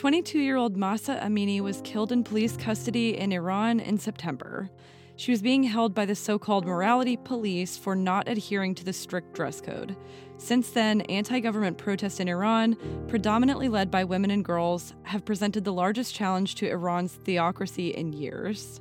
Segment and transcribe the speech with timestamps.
[0.00, 4.70] 22 year old Mahsa Amini was killed in police custody in Iran in September.
[5.16, 8.94] She was being held by the so called morality police for not adhering to the
[8.94, 9.94] strict dress code.
[10.38, 12.78] Since then, anti government protests in Iran,
[13.08, 18.14] predominantly led by women and girls, have presented the largest challenge to Iran's theocracy in
[18.14, 18.80] years.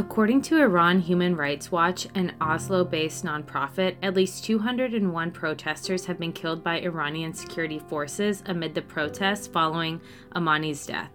[0.00, 6.18] According to Iran Human Rights Watch, an Oslo based nonprofit, at least 201 protesters have
[6.18, 10.00] been killed by Iranian security forces amid the protests following
[10.34, 11.10] Amini's death.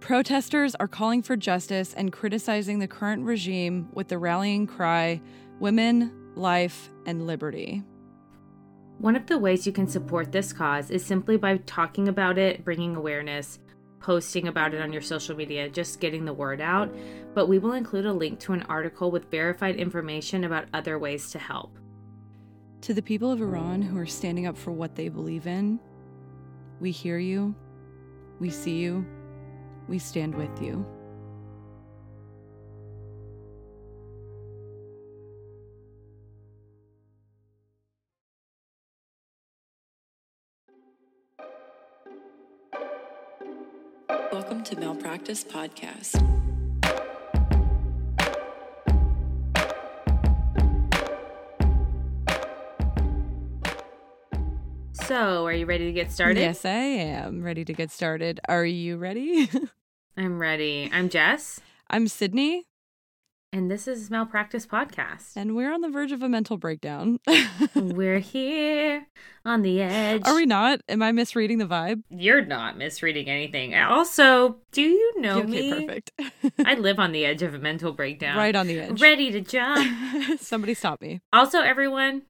[0.00, 5.20] Protesters are calling for justice and criticizing the current regime with the rallying cry
[5.58, 7.82] Women, Life, and Liberty.
[8.96, 12.64] One of the ways you can support this cause is simply by talking about it,
[12.64, 13.58] bringing awareness,
[14.00, 16.92] posting about it on your social media, just getting the word out.
[17.34, 21.30] But we will include a link to an article with verified information about other ways
[21.30, 21.78] to help.
[22.82, 25.78] To the people of Iran who are standing up for what they believe in,
[26.80, 27.54] we hear you,
[28.40, 29.06] we see you,
[29.86, 30.86] we stand with you.
[44.60, 46.20] Welcome to Malpractice Podcast.
[54.92, 56.40] So, are you ready to get started?
[56.40, 58.38] Yes, I am ready to get started.
[58.50, 59.48] Are you ready?
[60.18, 60.90] I'm ready.
[60.92, 62.66] I'm Jess, I'm Sydney,
[63.52, 65.32] and this is Malpractice Podcast.
[65.36, 67.18] and we're on the verge of a mental breakdown.
[67.74, 69.06] We're here
[69.44, 70.22] on the edge.
[70.24, 70.80] Are we not?
[70.88, 72.02] Am I misreading the vibe?
[72.10, 73.74] You're not misreading anything.
[73.74, 75.86] Also, do you know okay, me?
[75.86, 76.10] perfect.
[76.64, 78.36] I live on the edge of a mental breakdown.
[78.36, 79.00] right on the edge.
[79.00, 80.40] Ready to jump.
[80.40, 81.20] Somebody stop me.
[81.32, 82.22] also, everyone,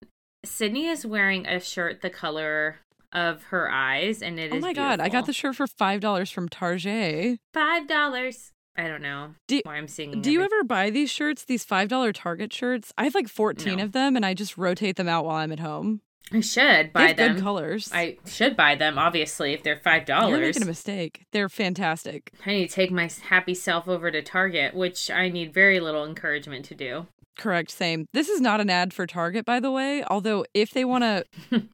[0.44, 2.76] Sydney is wearing a shirt the color
[3.12, 6.30] of her eyes, and it oh my god, I got the shirt for five dollars
[6.30, 7.40] from Target.
[7.52, 8.52] five dollars.
[8.80, 10.22] I don't know Do- why I'm singing.
[10.22, 12.92] Do you ever buy these shirts, these five dollar Target shirts?
[12.98, 13.84] I have like fourteen No.
[13.84, 16.00] of them, and I just rotate them out while I'm at home.
[16.32, 17.34] I should buy them.
[17.34, 17.90] good colors.
[17.92, 21.22] I should buy them, obviously, if they're five dollars, You're making a mistake.
[21.32, 22.30] They're fantastic.
[22.46, 26.04] I need to take my happy self over to Target, which I need very little
[26.04, 27.06] encouragement to do.
[27.38, 27.70] Correct.
[27.70, 28.06] Same.
[28.12, 30.04] This is not an ad for Target, by the way.
[30.04, 31.24] Although, if they want to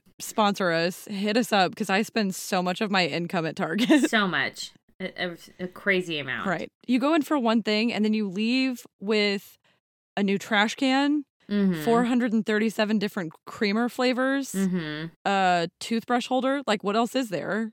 [0.21, 4.09] sponsor us, hit us up because I spend so much of my income at Target.
[4.09, 4.71] So much.
[5.01, 6.47] A, a- crazy amount.
[6.49, 6.71] right.
[6.87, 9.59] You go in for one thing and then you leave with
[10.17, 11.85] a new trash can, Mm-hmm.
[11.85, 15.07] 437 different creamer flavors, Mm-hmm.
[15.25, 16.63] a toothbrush holder.
[16.67, 17.71] Like, what else is there?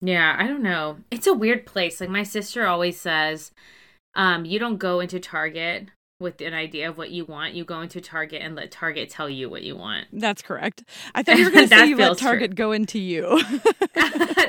[0.00, 0.96] Yeah, I don't know.
[1.12, 2.00] It's a weird place.
[2.00, 3.52] Like my sister always says,
[4.16, 5.88] um, you don't go into Target
[6.22, 7.54] with an idea of what you want.
[7.54, 10.06] You go into Target and let Target tell you what you want.
[10.12, 10.84] That's correct.
[11.14, 12.28] I thought you were going to say you let feels true.
[12.28, 13.42] Target go into you.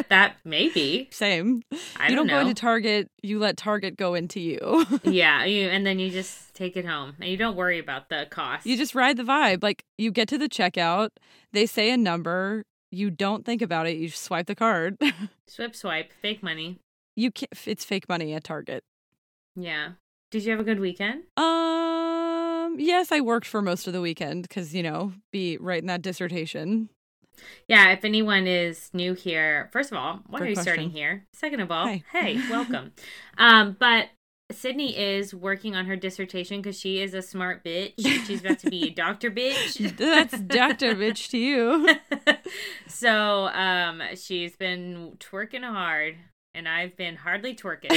[0.10, 1.10] that maybe.
[1.12, 1.64] Same.
[1.98, 4.86] I you don't, don't go into Target, you let Target go into you.
[5.04, 8.28] yeah, you and then you just take it home and you don't worry about the
[8.30, 8.66] cost.
[8.66, 9.64] You just ride the vibe.
[9.64, 11.10] Like you get to the checkout,
[11.52, 14.98] they say a number, you don't think about it, you just swipe the card.
[15.48, 16.80] swipe swipe, fake money.
[17.16, 17.52] you can't.
[17.66, 18.84] it's fake money at Target.
[19.56, 19.94] Yeah.
[20.34, 21.26] Did you have a good weekend?
[21.38, 26.02] Um, yes, I worked for most of the weekend cuz you know, be writing that
[26.02, 26.90] dissertation.
[27.68, 31.28] Yeah, if anyone is new here, first of all, why Good are you starting here?
[31.34, 32.04] Second of all, Hi.
[32.12, 32.94] hey, welcome.
[33.38, 34.10] um, but
[34.52, 37.94] Sydney is working on her dissertation because she is a smart bitch.
[38.26, 39.96] She's about to be a doctor bitch.
[39.98, 40.96] That's Dr.
[40.96, 41.96] bitch to you.
[42.88, 46.18] so um she's been twerking hard
[46.56, 47.90] and I've been hardly twerking.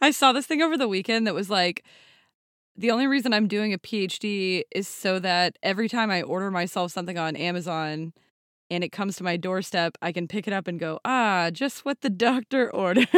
[0.00, 1.84] I saw this thing over the weekend that was like
[2.76, 6.90] the only reason I'm doing a PhD is so that every time I order myself
[6.92, 8.12] something on Amazon
[8.70, 11.84] and it comes to my doorstep, I can pick it up and go, ah, just
[11.84, 13.08] what the doctor ordered.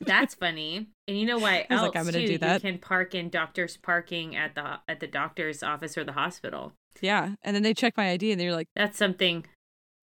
[0.00, 0.88] That's funny.
[1.06, 2.26] And you know was else like, I'm gonna too?
[2.26, 2.64] do that.
[2.64, 6.72] You can park in doctor's parking at the at the doctor's office or the hospital.
[7.00, 7.34] yeah.
[7.42, 9.44] And then they check my ID and they're like, That's something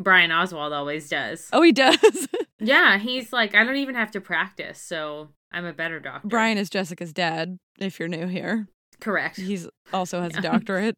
[0.04, 1.50] Brian Oswald always does.
[1.54, 2.28] oh, he does.
[2.64, 6.28] Yeah, he's like, I don't even have to practice, so I'm a better doctor.
[6.28, 8.68] Brian is Jessica's dad, if you're new here.
[9.00, 9.38] correct.
[9.38, 10.94] He's also has a doctorate.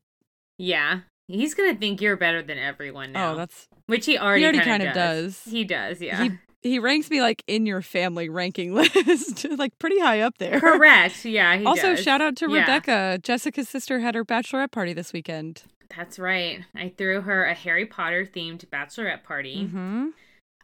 [0.58, 3.32] yeah, he's gonna think you're better than everyone oh, now.
[3.32, 5.42] Oh, that's which he already, he already kind of does.
[5.46, 6.22] He does, yeah.
[6.24, 6.32] He
[6.64, 10.60] he ranks me like in your family ranking list, like pretty high up there.
[10.60, 11.24] correct.
[11.24, 11.56] Yeah.
[11.56, 12.04] He also, does.
[12.04, 12.60] shout out to Yeah.
[12.60, 13.20] Rebecca.
[13.24, 15.64] Jessica's sister had her bachelorette party this weekend.
[15.98, 16.62] That's right.
[16.75, 19.66] I threw her a Harry Potter themed bachelorette party.
[19.66, 20.07] Mm-hmm.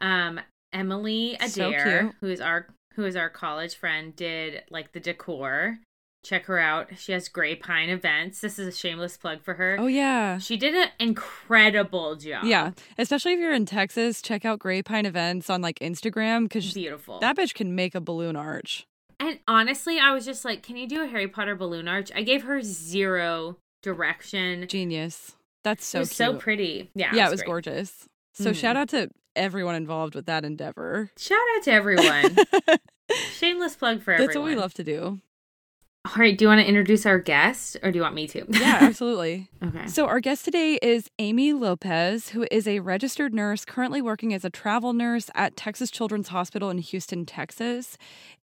[0.00, 0.40] Um,
[0.72, 2.14] Emily Adair, cute.
[2.20, 5.78] who is our who is our college friend, did like the decor.
[6.24, 6.88] check her out.
[6.98, 8.40] She has Gray Pine events.
[8.40, 9.76] This is a shameless plug for her.
[9.78, 10.38] Oh yeah.
[10.38, 12.44] She did an incredible job.
[12.44, 16.72] Yeah, especially if you're in Texas, check out Gray Pine events on like Instagram because
[16.74, 17.20] Beautiful.
[17.20, 18.86] that bitch can make a balloon arch.
[19.18, 22.10] and honestly, I was just like, can you do a Harry Potter balloon arch?
[22.14, 24.66] I gave her zero direction.
[24.68, 25.32] Genius.
[25.64, 26.16] That's so it was cute.
[26.16, 26.90] so pretty.
[26.94, 27.14] Yeah.
[27.14, 28.08] yeah, it was gorgeous.
[28.32, 28.54] So Mhm.
[28.56, 31.10] shout out to everyone involved with that endeavor.
[31.18, 32.36] Shout out to everyone.
[33.32, 34.26] Shameless plug for everyone.
[34.28, 35.20] That's what we love to do.
[36.06, 36.36] All right.
[36.36, 38.46] Do you want to introduce our guest or do you want me to?
[38.48, 39.48] Yeah, absolutely.
[39.62, 39.86] okay.
[39.86, 44.42] So, our guest today is Amy Lopez, who is a registered nurse currently working as
[44.42, 47.98] a travel nurse at Texas Children's Hospital in Houston, Texas.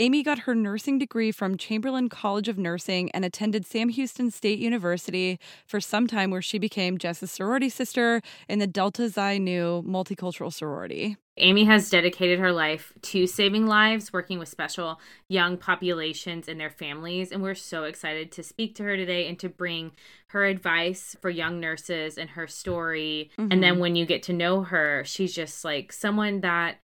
[0.00, 4.58] Amy got her nursing degree from Chamberlain College of Nursing and attended Sam Houston State
[4.58, 9.82] University for some time, where she became Jess's sorority sister in the Delta Xi Nu
[9.86, 11.18] multicultural sorority.
[11.38, 16.70] Amy has dedicated her life to saving lives, working with special young populations and their
[16.70, 17.32] families.
[17.32, 19.92] And we're so excited to speak to her today and to bring
[20.28, 23.30] her advice for young nurses and her story.
[23.38, 23.80] And then mm-hmm.
[23.80, 26.78] when you get to know her, she's just like someone that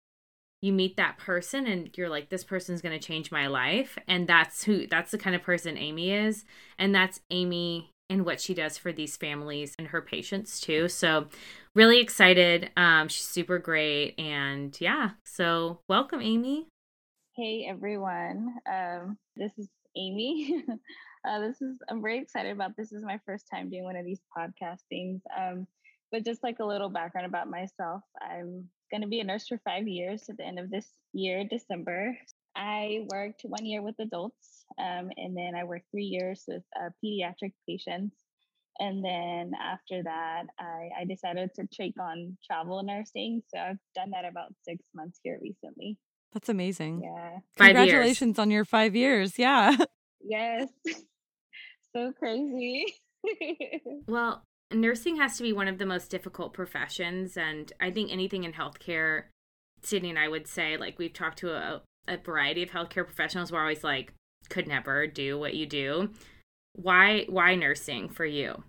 [0.63, 3.99] you meet that person and you're like, this person's going to change my life.
[4.09, 6.45] And that's who, that's the kind of person Amy is.
[6.79, 10.89] And that's Amy and what she does for these families and her patients too.
[10.89, 11.29] So,
[11.75, 12.71] really excited.
[12.77, 14.19] Um, she's super great.
[14.19, 16.67] And yeah, so welcome, Amy.
[17.37, 20.65] Hey everyone, um, this is Amy.
[21.29, 22.93] uh, this is I'm very excited about this.
[22.93, 25.21] Is my first time doing one of these podcastings.
[25.39, 25.67] Um,
[26.11, 29.59] but just like a little background about myself, I'm going to be a nurse for
[29.59, 32.17] five years at the end of this year, December.
[32.57, 36.91] I worked one year with adults, um, and then I worked three years with uh,
[37.05, 38.17] pediatric patients.
[38.81, 43.43] And then after that, I, I decided to take on travel nursing.
[43.53, 45.99] So I've done that about six months here recently.
[46.33, 47.03] That's amazing.
[47.03, 47.39] Yeah.
[47.57, 47.77] Five years.
[47.77, 49.39] Congratulations on your five years.
[49.39, 49.77] Yeah.
[50.21, 50.69] Yes.
[51.95, 52.85] so crazy.
[54.09, 54.43] Well,
[54.73, 57.37] nursing has to be one of the most difficult professions.
[57.37, 59.25] And I think anything in healthcare,
[59.83, 63.53] Sydney and I would say, like, we've talked to a, a variety of healthcare professionals.
[63.53, 64.13] We're always like,
[64.49, 66.11] could never do what you do.
[66.75, 68.63] Why, why nursing for you?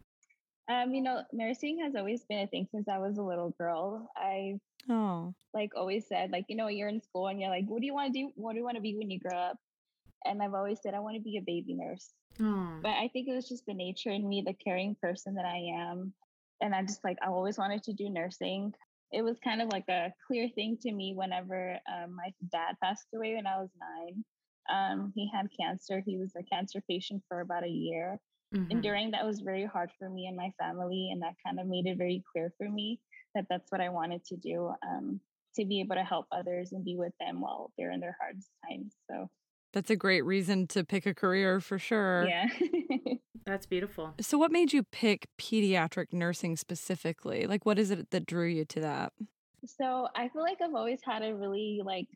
[0.72, 4.08] um, you know, nursing has always been a thing since I was a little girl.
[4.16, 5.34] I Oh.
[5.54, 7.94] like always said, like, you know, you're in school and you're like, what do you
[7.96, 8.32] want to do?
[8.36, 9.58] What do you want to be when you grow up?
[10.26, 12.12] And I've always said, I want to be a baby nurse.
[12.40, 15.46] Oh, But I think it was just the nature in me, the caring person that
[15.46, 15.58] I
[15.90, 16.14] am.
[16.62, 18.74] And I just like, I always wanted to do nursing.
[19.12, 23.08] It was kind of like a clear thing to me whenever um, my dad passed
[23.16, 24.24] away when I was nine.
[24.70, 26.04] Um, he had cancer.
[26.06, 28.20] He was a cancer patient for about a year.
[28.54, 28.68] mhm.
[28.72, 31.10] And during that was very hard for me and my family.
[31.12, 33.00] And that kind of made it very clear for me
[33.36, 35.20] that that's what I wanted to do um,
[35.56, 38.50] to be able to help others and be with them while they're in their hardest
[38.70, 38.96] times.
[39.10, 39.28] So,
[39.74, 42.27] That's a great reason to pick a career for sure.
[42.27, 42.48] yeah.
[43.45, 44.13] That's beautiful.
[44.19, 47.45] So, what made you pick pediatric nursing specifically?
[47.48, 49.13] Like, what is it that drew you to that?
[49.66, 52.07] So I feel like I've always had a really like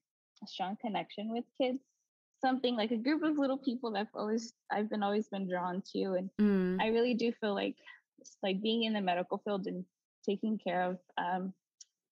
[0.45, 1.79] strong connection with kids.
[2.41, 5.81] Something like a group of little people that I've always I've been always been drawn
[5.93, 6.81] to, and Mm.
[6.81, 7.75] I really do feel like
[8.19, 9.85] it's like being in the medical field and
[10.25, 11.53] taking care of um,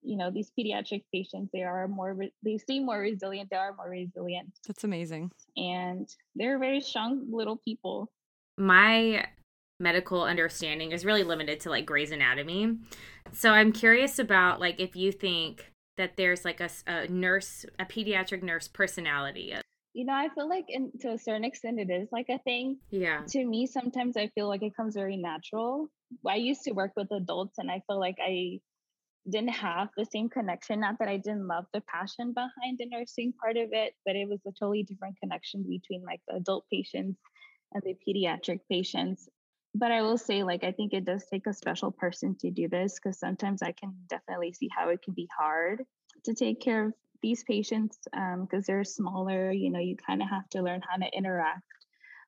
[0.03, 1.49] you know these pediatric patients.
[1.53, 3.49] They are more re- they seem more resilient.
[3.49, 5.31] They are more resilient, That's amazing.
[5.57, 8.11] and they're very strong little people.
[8.57, 9.25] my
[9.79, 12.77] medical understanding is really limited to like Grey's Anatomy.
[13.31, 18.43] So I'm curious about like if you think that there's like a nurse, a pediatric
[18.43, 19.53] nurse personality.
[19.93, 22.77] You know, I feel like in, to a certain extent it is like a thing.
[22.91, 23.21] Yeah.
[23.29, 25.89] to me sometimes i feel like it comes very natural
[26.27, 28.59] i used to work with adults and i feel like i
[29.29, 33.33] didn't have the same connection not that i didn't love the passion behind the nursing
[33.41, 37.19] part of it but it was a totally different connection between like the adult patients
[37.73, 39.29] and the pediatric patients.
[39.73, 42.67] But i will say like i think it does take a special person to do
[42.67, 45.83] this because sometimes i can definitely see how it can be hard
[46.25, 47.97] to take care of these patients
[48.41, 51.61] because they're smaller you know you kind of have to learn how to interact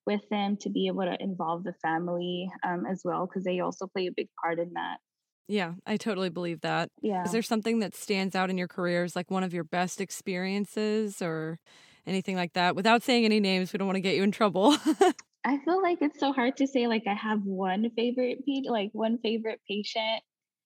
[0.06, 3.88] with them to be able to involve the family um, as well because they also
[3.88, 5.00] play a big part in that
[5.48, 6.90] Yeah, I totally believe that.
[7.02, 9.64] yeah Is there something that stands out in your career as like one of your
[9.64, 11.60] best experiences or
[12.06, 12.76] anything like that?
[12.76, 14.76] Without saying any names, we don't want to get you in trouble.
[15.46, 19.18] i feel like it's so hard to say like i have one favorite like one
[19.18, 20.24] favorite patient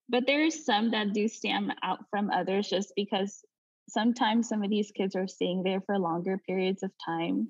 [0.10, 3.44] but there's some that do stand out from others just because
[3.90, 7.50] sometimes some of these kids are staying there for longer periods of time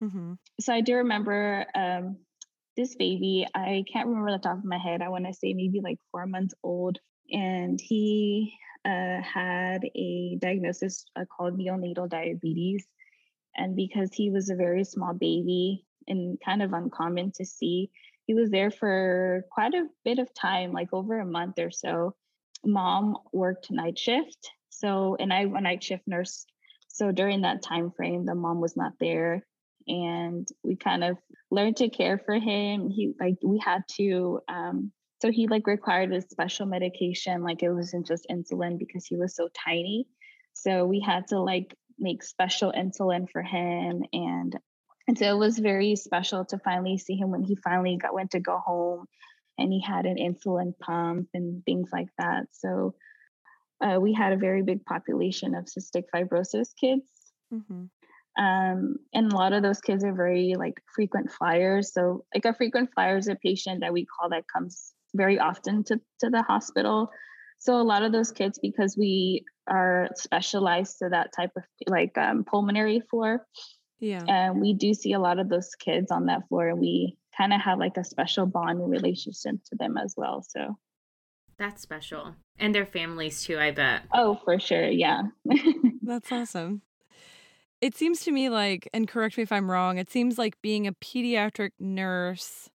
[0.00, 2.16] hmm so I do remember um,
[2.78, 3.46] this baby.
[3.54, 5.02] I can't remember the top of my head.
[5.02, 6.98] I want to say maybe like four months old,
[7.30, 8.54] and he
[8.84, 12.86] uh, had a diagnosis uh, called neonatal diabetes.
[13.56, 17.90] And because he was a very small baby and kind of uncommon to see.
[18.26, 22.14] He was there for quite a bit of time, like over a month or so.
[22.64, 26.46] Mom worked night shift, so and I a night shift nurse.
[26.88, 29.46] So during that time frame, the mom was not there,
[29.88, 31.16] and we kind of
[31.50, 32.88] learned to care for him.
[32.88, 37.70] He like we had to um, so he like required a special medication, like it
[37.70, 40.06] wasn't just insulin because he was so tiny.
[40.54, 44.56] So we had to like make special insulin for him and
[45.08, 48.32] and so it was very special to finally see him when he finally got went
[48.32, 49.06] to go home
[49.56, 52.44] and he had an insulin pump and things like that.
[52.52, 52.94] So
[53.80, 57.08] uh, we had a very big population of cystic fibrosis kids.
[57.52, 57.84] Mm-hmm.
[58.38, 61.92] Um, and a lot of those kids are very like frequent flyers.
[61.92, 65.82] So like a frequent flyer is a patient that we call that comes very often
[65.84, 67.10] to, to the hospital.
[67.58, 72.16] So a lot of those kids, because we are specialized to that type of like
[72.16, 73.44] um, pulmonary floor,
[73.98, 77.16] yeah, and we do see a lot of those kids on that floor, and we
[77.36, 80.44] kind of have like a special bond and relationship to them as well.
[80.48, 80.78] So
[81.58, 83.58] that's special, and their families too.
[83.58, 84.02] I bet.
[84.14, 85.22] Oh, for sure, yeah.
[86.02, 86.82] that's awesome.
[87.80, 90.86] It seems to me like, and correct me if I'm wrong, it seems like being
[90.86, 92.68] a pediatric nurse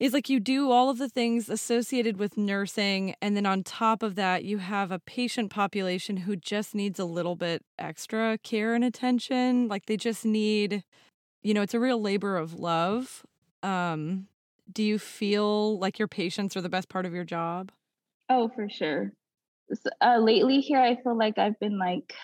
[0.00, 4.02] is like you do all of the things associated with nursing and then on top
[4.02, 8.74] of that you have a patient population who just needs a little bit extra care
[8.74, 10.84] and attention like they just need
[11.42, 13.24] you know it's a real labor of love.
[13.62, 14.28] Um
[14.72, 17.72] do you feel like your patients are the best part of your job?
[18.28, 19.12] Oh for sure.
[20.02, 22.14] Uh, lately here i feel like i've been like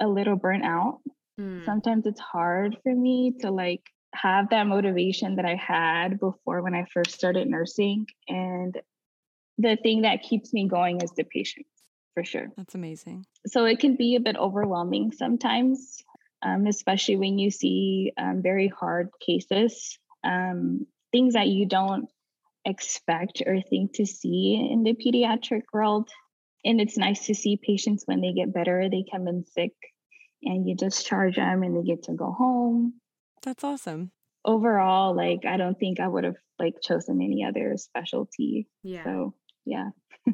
[0.00, 1.00] a little burnt out
[1.40, 1.64] mm.
[1.64, 3.82] sometimes it's hard for me to like
[4.14, 8.06] have that motivation that I had before when I first started nursing.
[8.28, 8.78] And
[9.58, 11.70] the thing that keeps me going is the patients,
[12.14, 12.48] for sure.
[12.56, 13.26] That's amazing.
[13.46, 16.02] So it can be a bit overwhelming sometimes,
[16.42, 22.08] um, especially when you see um, very hard cases, um, things that you don't
[22.64, 26.08] expect or think to see in the pediatric world.
[26.64, 29.72] And it's nice to see patients when they get better, they come in sick
[30.42, 32.94] and you discharge them and they get to go home
[33.42, 34.12] that's awesome.
[34.44, 38.68] Overall, like I don't think I would have like chosen any other specialty.
[38.82, 39.04] Yeah.
[39.04, 39.90] So yeah.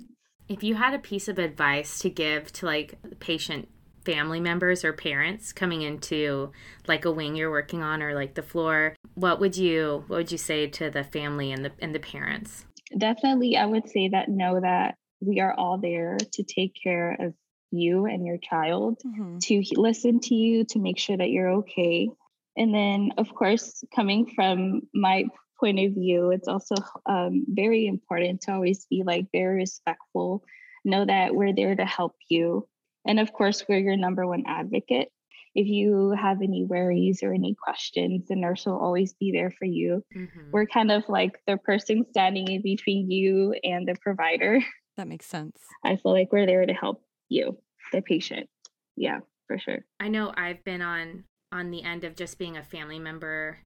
[0.49, 3.69] if you had a piece of advice to give to like patient
[4.05, 6.53] family members or parents coming into
[6.87, 10.33] like a wing you're working on or like the floor, what would you what would
[10.33, 12.65] you say to the family and the and the parents?
[12.97, 17.35] Definitely I would say that know that we are all there to take care of
[17.71, 19.39] you and your child, mm-hmm.
[19.39, 22.09] to listen to you, to make sure that you're okay,
[22.57, 25.25] and then, of course, coming from my
[25.61, 30.43] point of view, it's also um, very important to always be like very respectful,
[30.85, 32.67] know that we're there to help you.
[33.07, 35.09] And of course, we're your number one advocate.
[35.55, 39.65] If you have any worries or any questions, the nurse will always be there for
[39.65, 40.03] you.
[40.15, 40.51] Mm-hmm.
[40.53, 44.61] We're kind of like the person standing in between you and the provider.
[44.97, 45.59] That makes sense.
[45.85, 47.59] I feel like we're there to help you,
[47.93, 48.49] the patient.
[48.97, 49.85] Yeah, for sure.
[50.01, 53.59] I know I've been on on the end of just being a family member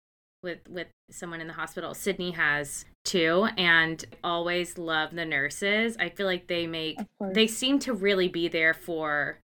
[0.43, 1.95] with with someone in the hospital.
[1.95, 5.97] Sydney has too and always love the nurses.
[5.99, 6.99] I feel like they make
[7.35, 9.40] they seem to really be there for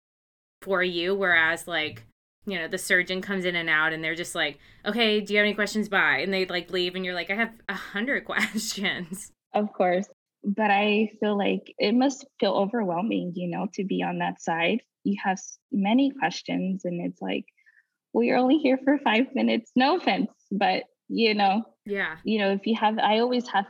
[0.62, 2.04] for you whereas like
[2.46, 5.40] you know the surgeon comes in and out and they're just like okay do you
[5.40, 8.26] have any questions bye and they like leave and you're like i have a hundred
[8.26, 10.08] questions of course
[10.44, 14.82] but i feel like it must feel overwhelming you know to be on that side
[15.04, 15.40] you have
[15.72, 17.46] many questions and it's like
[18.14, 19.72] we're only here for five minutes.
[19.76, 23.66] No offense, but you know, yeah, you know, if you have, I always have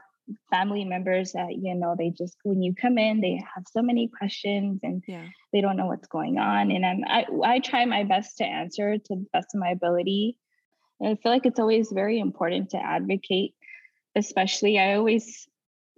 [0.50, 4.10] family members that you know they just when you come in they have so many
[4.18, 5.26] questions and yeah.
[5.52, 8.98] they don't know what's going on and I'm I, I try my best to answer
[8.98, 10.38] to the best of my ability
[11.02, 13.56] and I feel like it's always very important to advocate
[14.16, 15.50] especially I always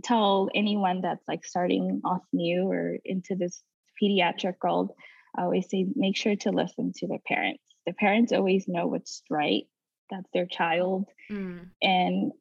[0.03, 3.61] tell anyone that's like starting off new or into this
[4.01, 4.91] pediatric world
[5.35, 7.63] I always say make sure to listen to the parents.
[7.85, 9.63] The parents always know what's right
[10.09, 11.05] that's their child.
[11.31, 11.67] Mm.
[11.81, 12.31] and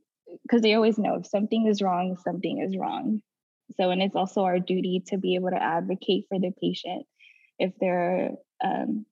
[0.42, 3.22] because they always know if something is wrong something is wrong.
[3.76, 7.06] So and it's also our duty to be able to advocate for the patient.
[7.58, 8.30] If they're
[8.62, 9.06] um,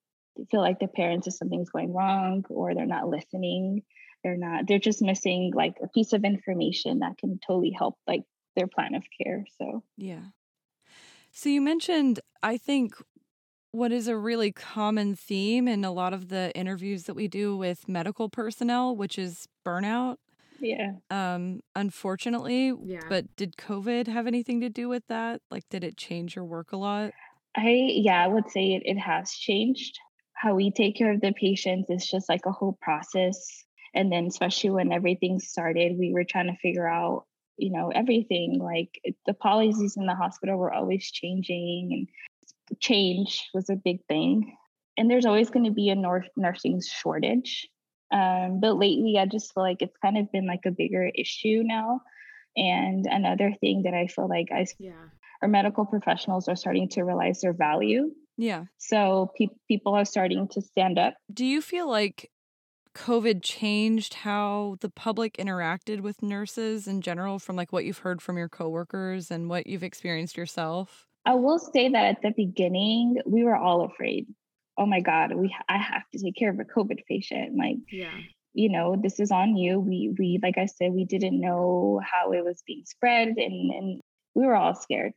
[0.51, 3.83] feel like the parents if something's going wrong or they're not listening
[4.23, 8.23] they're not they're just missing like a piece of information that can totally help like
[8.57, 10.23] their plan of care so yeah
[11.31, 12.95] so you mentioned i think
[13.73, 17.57] what is a really common theme in a lot of the interviews that we do
[17.57, 20.17] with medical personnel, which is burnout.
[20.61, 20.93] Yeah.
[21.11, 22.73] Um, unfortunately.
[22.85, 23.00] Yeah.
[23.09, 25.41] But did COVID have anything to do with that?
[25.50, 27.12] Like, did it change your work a lot?
[27.57, 29.99] I, yeah, I would say it, it has changed.
[30.35, 33.65] How we take care of the patients is just like a whole process.
[33.95, 37.25] And then, especially when everything started, we were trying to figure out,
[37.57, 38.61] you know, everything.
[38.63, 41.91] Like the policies in the hospital were always changing,
[42.71, 44.57] and change was a big thing.
[44.97, 47.69] And there's always going to be a nursing shortage.
[48.13, 51.63] Um, but lately, I just feel like it's kind of been like a bigger issue
[51.65, 52.01] now.
[52.57, 54.93] And another thing that I feel like I, yeah.
[55.43, 58.11] our medical professionals are starting to realize their value.
[58.37, 58.65] Yeah.
[58.79, 61.15] So pe- people are starting to stand up.
[61.33, 62.30] Do you feel like
[62.95, 68.21] COVID changed how the public interacted with nurses in general from like what you've heard
[68.21, 71.07] from your coworkers and what you've experienced yourself?
[71.25, 74.27] I will say that at the beginning, we were all afraid.
[74.79, 77.57] Oh my God, we I have to take care of a COVID patient.
[77.57, 78.17] Like, yeah,
[78.55, 79.79] you know, this is on you.
[79.79, 84.01] We we like I said, we didn't know how it was being spread, and and
[84.35, 85.13] we were all scared.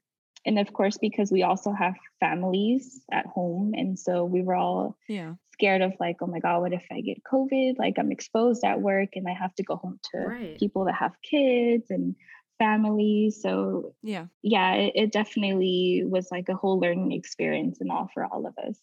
[0.46, 4.98] And of course, because we also have families at home, and so we were all
[5.08, 7.78] yeah scared of like, oh my God, what if I get COVID?
[7.80, 10.60] Like I'm exposed at work and I have to go home to right.
[10.60, 12.16] people that have kids and
[12.60, 13.42] families.
[13.42, 18.26] So yeah, yeah, it, it definitely was like a whole learning experience and all for
[18.26, 18.78] all of us.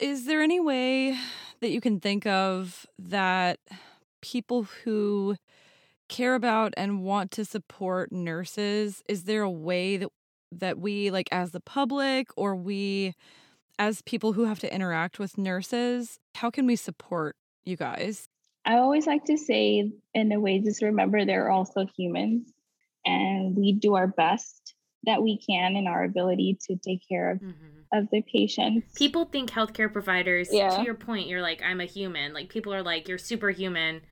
[0.00, 1.18] Is there any way
[1.60, 3.58] that you can think of that
[4.20, 5.36] people who
[6.08, 10.08] care about and want to support nurses, is there a way that
[10.54, 13.14] that we like as the public or we
[13.82, 17.34] as people who have to interact with nurses, how can we support
[17.64, 18.28] you guys?
[18.64, 22.52] I always like to say, in a way, just remember they're also humans
[23.04, 27.38] and we do our best that we can in our ability to take care of,
[27.38, 27.80] mm-hmm.
[27.92, 28.92] of the patients.
[28.94, 30.76] People think healthcare providers, yeah.
[30.76, 32.32] to your point, you're like, I'm a human.
[32.32, 34.02] Like, people are like, you're superhuman,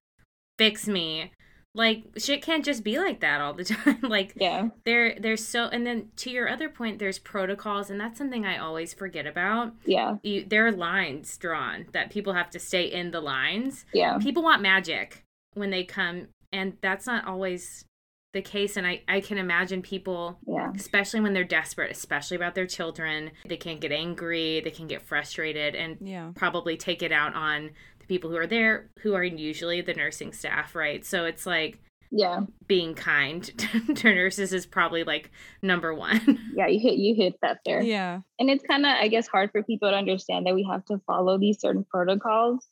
[0.59, 1.31] fix me
[1.75, 4.69] like shit can't just be like that all the time like yeah.
[4.85, 8.59] there there's so and then to your other point there's protocols and that's something i
[8.59, 9.73] always forget about.
[9.85, 10.17] Yeah.
[10.23, 13.85] You, there are lines drawn that people have to stay in the lines.
[13.93, 14.19] Yeah.
[14.19, 15.25] People want magic
[15.55, 17.85] when they come and that's not always
[18.33, 20.71] the case and i i can imagine people yeah.
[20.77, 25.03] especially when they're desperate especially about their children they can't get angry they can get
[25.03, 26.31] frustrated and yeah.
[26.37, 27.71] probably take it out on
[28.11, 31.07] people who are there who are usually the nursing staff, right?
[31.07, 31.79] So it's like
[32.11, 32.41] yeah.
[32.67, 33.45] being kind
[33.95, 35.31] to nurses is probably like
[35.63, 36.39] number one.
[36.57, 37.81] Yeah you hit you hit that there.
[37.81, 38.21] Yeah.
[38.41, 40.99] And it's kind of i guess hard for people to understand that we have to
[41.07, 42.67] follow these certain protocols.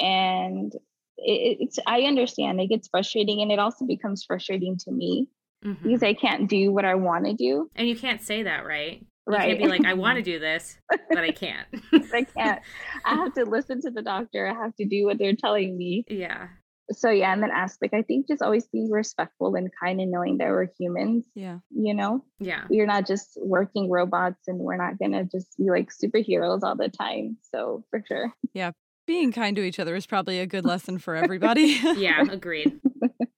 [0.00, 0.74] And
[1.16, 5.28] it, it's i understand it gets frustrating and it also becomes frustrating to me
[5.64, 5.84] mm-hmm.
[5.84, 7.70] because i can't do what i want to do.
[7.76, 9.50] And you can't say that right right.
[9.50, 11.66] You can't be like, I want to do this, but I can't.
[12.12, 12.62] I can't.
[13.04, 14.46] I have to listen to the doctor.
[14.46, 16.04] I have to do what they're telling me.
[16.08, 16.48] Yeah.
[16.90, 20.38] So yeah, and then aspect, I think just always be respectful and kind and knowing
[20.38, 21.26] that we're humans.
[21.34, 21.58] Yeah.
[21.70, 22.24] You know?
[22.40, 22.64] Yeah.
[22.70, 26.88] We're not just working robots and we're not gonna just be like superheroes all the
[26.88, 27.36] time.
[27.52, 28.32] So for sure.
[28.54, 28.72] Yeah.
[29.06, 31.78] Being kind to each other is probably a good lesson for everybody.
[31.96, 32.80] yeah, agreed.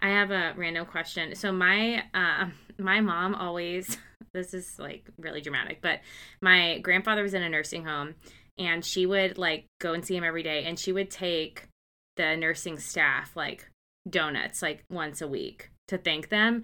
[0.02, 1.34] I have a random question.
[1.34, 2.46] So my uh
[2.80, 3.96] my mom always
[4.34, 6.00] this is like really dramatic, but
[6.40, 8.14] my grandfather was in a nursing home
[8.58, 11.68] and she would like go and see him every day and she would take
[12.16, 13.68] the nursing staff like
[14.08, 16.62] donuts like once a week to thank them.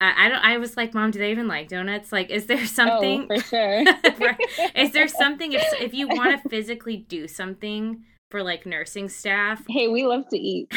[0.00, 0.44] I, I don't.
[0.44, 2.12] I was like, Mom, do they even like donuts?
[2.12, 3.28] Like, is there oh, something?
[3.30, 3.84] Oh, for sure.
[4.74, 9.64] Is there something if if you want to physically do something for like nursing staff?
[9.68, 10.72] Hey, we love to eat.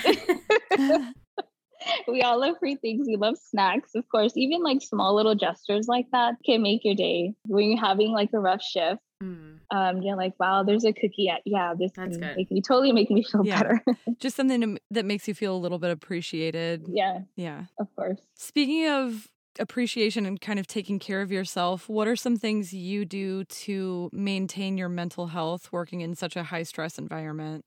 [2.07, 3.07] we all love free things.
[3.07, 4.33] We love snacks, of course.
[4.35, 7.33] Even like small little gestures like that can make your day.
[7.45, 9.59] When you're having like a rough shift, mm.
[9.71, 12.37] um, you're like, wow, there's a cookie at yeah, this That's can good.
[12.37, 13.61] make me totally make me feel yeah.
[13.61, 13.83] better.
[14.19, 16.85] Just something that makes you feel a little bit appreciated.
[16.87, 17.19] Yeah.
[17.35, 17.65] Yeah.
[17.79, 18.19] Of course.
[18.35, 19.27] Speaking of
[19.59, 24.09] appreciation and kind of taking care of yourself, what are some things you do to
[24.13, 27.65] maintain your mental health working in such a high stress environment?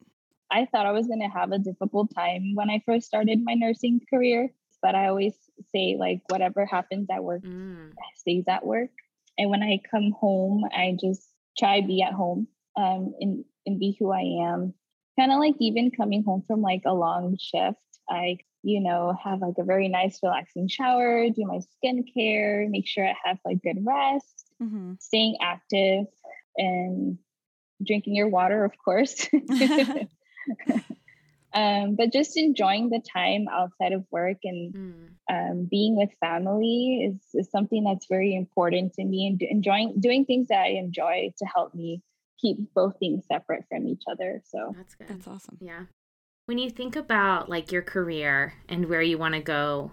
[0.50, 3.54] I thought I was going to have a difficult time when I first started my
[3.54, 4.50] nursing career,
[4.82, 5.34] but I always
[5.74, 7.92] say, like, whatever happens at work mm.
[8.16, 8.90] stays at work.
[9.38, 11.22] And when I come home, I just
[11.58, 14.74] try to be at home um, and, and be who I am.
[15.18, 19.40] Kind of like even coming home from like a long shift, I, you know, have
[19.40, 23.84] like a very nice, relaxing shower, do my skincare, make sure I have like good
[23.84, 24.94] rest, mm-hmm.
[24.98, 26.06] staying active,
[26.56, 27.18] and
[27.86, 29.28] drinking your water, of course.
[31.54, 35.08] um, but just enjoying the time outside of work and mm.
[35.30, 40.24] um, being with family is, is something that's very important to me and enjoying doing
[40.24, 42.02] things that I enjoy to help me
[42.40, 44.42] keep both things separate from each other.
[44.46, 45.08] So that's good.
[45.08, 45.58] That's awesome.
[45.60, 45.84] Yeah.
[46.46, 49.92] When you think about like your career and where you want to go,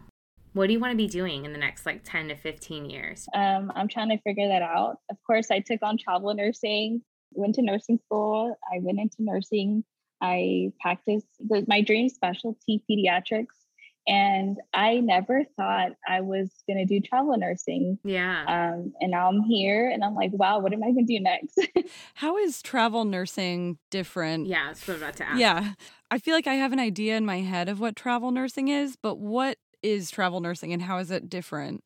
[0.53, 3.27] what do you want to be doing in the next like 10 to 15 years?
[3.33, 4.97] Um, I'm trying to figure that out.
[5.11, 7.01] Of course, I took on travel nursing,
[7.33, 8.57] went to nursing school.
[8.73, 9.83] I went into nursing
[10.21, 13.47] I practice the, my dream specialty pediatrics
[14.07, 17.99] and I never thought I was going to do travel nursing.
[18.05, 18.43] Yeah.
[18.47, 21.19] Um, and now I'm here and I'm like, wow, what am I going to do
[21.19, 21.59] next?
[22.13, 24.47] How is travel nursing different?
[24.47, 25.39] Yeah, that's what I'm about to ask.
[25.39, 25.73] Yeah.
[26.09, 28.95] I feel like I have an idea in my head of what travel nursing is,
[28.95, 31.83] but what is travel nursing and how is it different?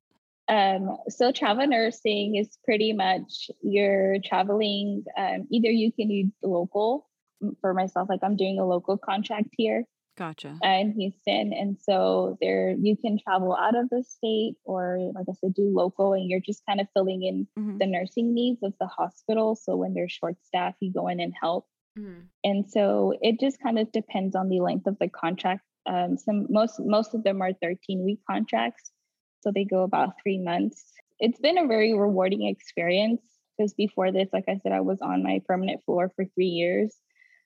[0.48, 5.06] Um, so travel nursing is pretty much you're traveling.
[5.18, 7.08] Um, either you can do local
[7.62, 9.86] for myself, like I'm doing a local contract here
[10.18, 10.58] Gotcha.
[10.64, 15.34] in Houston, and so there you can travel out of the state, or like I
[15.34, 17.80] said, do local, and you're just kind of filling in Mhm.
[17.80, 19.56] the nursing needs of the hospital.
[19.56, 21.66] So when they're short staff you go in and help.
[21.98, 22.28] Mhm.
[22.44, 25.64] And so it just kind of depends on the length of the contract.
[25.86, 28.92] Um, some most most of them are 13 week contracts,
[29.42, 30.94] so they go about three months.
[31.20, 33.22] It's been a very rewarding experience
[33.58, 36.96] because before this, like I said, I was on my permanent floor for three years,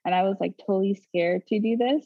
[0.05, 2.05] and I was like totally scared to do this.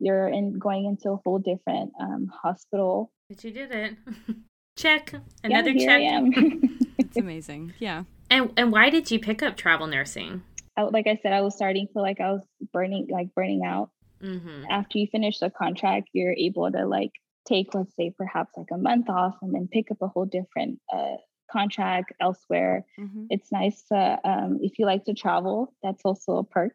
[0.00, 3.10] You're in going into a whole different um, hospital.
[3.28, 3.96] But you did it.
[4.76, 5.14] check.
[5.42, 6.00] Another yeah, here check.
[6.00, 6.78] I am.
[6.98, 7.72] It's amazing.
[7.78, 8.04] Yeah.
[8.28, 10.42] and and why did you pick up travel nursing?
[10.76, 13.62] I, like I said, I was starting to feel like I was burning, like burning
[13.64, 13.90] out.
[14.22, 14.64] Mm-hmm.
[14.68, 17.12] after you finish the contract, you're able to like
[17.46, 20.80] take, let's say, perhaps like a month off and then pick up a whole different
[20.92, 21.16] uh,
[21.50, 22.84] contract elsewhere.
[22.96, 26.74] hmm It's nice to, um, if you like to travel, that's also a perk.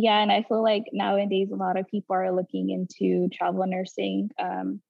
[0.00, 4.30] Yeah, and I feel like nowadays a lot of people are looking into travel nursing
[4.38, 4.80] um,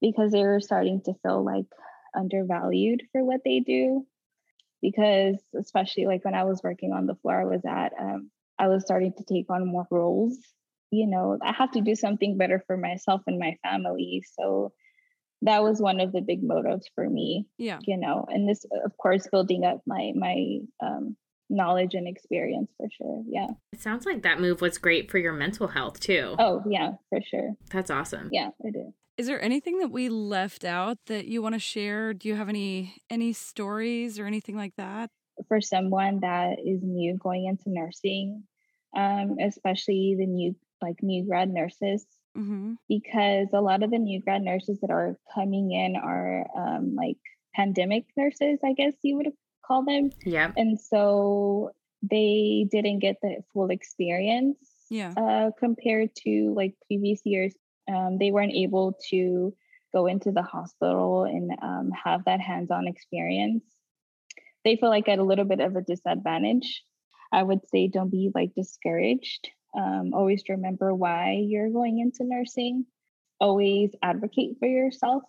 [0.00, 1.66] because they're starting to feel like
[2.14, 4.06] undervalued for what they do.
[4.82, 8.68] Because especially like when I was working on the floor I was at, um, I
[8.68, 10.38] was starting to take on more roles
[10.90, 14.22] you know, I have to do something better for myself and my family.
[14.38, 14.72] So
[15.42, 17.78] that was one of the big motives for me, Yeah.
[17.82, 21.16] you know, and this, of course, building up my, my, um,
[21.48, 23.22] knowledge and experience for sure.
[23.28, 23.48] Yeah.
[23.72, 26.34] It sounds like that move was great for your mental health too.
[26.38, 27.54] Oh, yeah, for sure.
[27.70, 28.30] That's awesome.
[28.32, 28.94] Yeah, it is.
[29.16, 32.12] Is there anything that we left out that you want to share?
[32.12, 35.10] Do you have any any stories or anything like that?
[35.48, 38.44] For someone that is new going into nursing,
[38.96, 42.06] um, especially the new, like new grad nurses,
[42.36, 42.74] Mm-hmm.
[42.86, 47.16] because a lot of the new grad nurses that are coming in are um, like
[47.54, 49.28] pandemic nurses, I guess you would
[49.66, 50.10] call them.
[50.24, 50.52] Yeah.
[50.56, 51.70] And so
[52.02, 54.58] they didn't get the full experience
[54.90, 55.12] Yeah.
[55.16, 57.54] uh, compared to like previous years.
[57.88, 59.54] Um, they weren't able to
[59.94, 63.64] go into the hospital and um, have that hands on experience.
[64.64, 66.82] They feel like at a little bit of a disadvantage.
[67.32, 69.48] I would say don't be like discouraged.
[69.76, 72.86] Um, always remember why you're going into nursing.
[73.40, 75.22] Always advocate for yourself.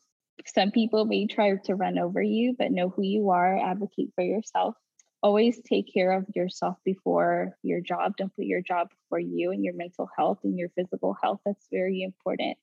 [0.46, 4.24] Some people may try to run over you, but know who you are, advocate for
[4.24, 4.76] yourself.
[5.24, 8.16] Always take care of yourself before your job.
[8.18, 11.40] Don't put your job before you and your mental health and your physical health.
[11.46, 12.58] That's very important.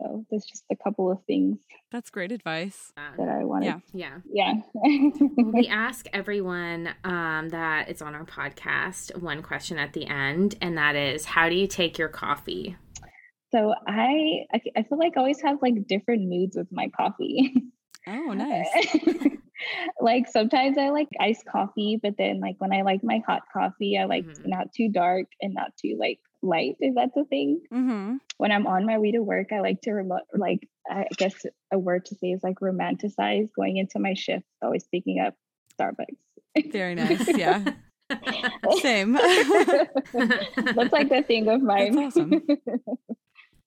[0.00, 1.58] So, that's just a couple of things
[1.90, 2.90] That's great advice.
[3.18, 3.82] that I wanted.
[3.92, 4.20] Yeah.
[4.32, 4.54] Yeah.
[4.82, 5.10] Yeah.
[5.36, 10.78] We ask everyone um, that is on our podcast one question at the end, and
[10.78, 12.76] that is, how do you take your coffee?
[13.52, 17.54] So I, I I feel like I always have like different moods with my coffee.
[18.06, 18.66] Oh, nice.
[20.00, 23.98] like sometimes I like iced coffee, but then like when I like my hot coffee,
[23.98, 24.46] I like Mhm.
[24.46, 26.76] not too dark and not too like light.
[26.80, 27.60] If that's the thing.
[27.72, 28.16] Mm-hmm.
[28.38, 31.34] When I'm on my way to work, I like to remote like I guess
[31.70, 35.34] a word to say is like romanticize going into my shift, always picking up
[35.78, 36.16] Starbucks.
[36.72, 37.28] Very nice.
[37.36, 37.62] Yeah.
[38.80, 39.12] Same.
[39.12, 41.94] That's like the thing of mine.
[41.94, 42.42] That's awesome.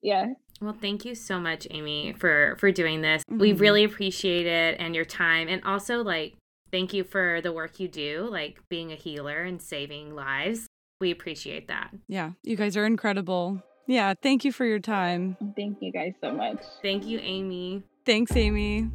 [0.03, 0.33] Yeah.
[0.61, 3.23] Well, thank you so much, Amy, for for doing this.
[3.27, 3.59] We Mhm.
[3.59, 6.35] really appreciate it and your time, and also like
[6.71, 10.67] thank you for the work you do, like being a healer and saving lives.
[11.01, 11.89] We appreciate that.
[12.07, 12.31] yeah.
[12.43, 13.61] You guys are incredible.
[13.87, 14.13] Yeah.
[14.21, 15.35] Thank you for your time.
[15.57, 16.61] Thank you guys so much.
[16.81, 17.83] Thank you, Amy.
[18.05, 18.89] Thanks, Amy.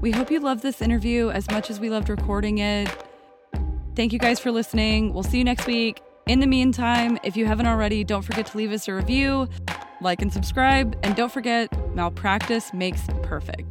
[0.00, 2.88] We hope you loved this interview as much as we loved recording it.
[3.96, 5.12] Thank you guys for listening.
[5.12, 6.00] We'll see you next week.
[6.28, 9.48] In the meantime, if you haven't already, don't forget to leave us a review,
[10.02, 13.66] like and subscribe, and don't forget malpractice makes perfect.